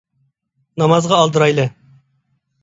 نامازغا 0.81 1.19
ئالدىرايلى 1.19 1.67